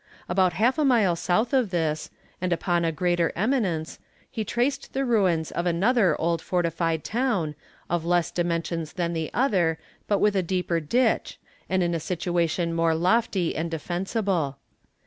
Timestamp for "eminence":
3.35-3.99